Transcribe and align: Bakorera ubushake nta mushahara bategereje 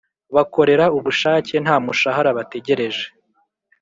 Bakorera 0.35 0.85
ubushake 0.97 1.53
nta 1.63 1.75
mushahara 1.85 2.29
bategereje 2.37 3.03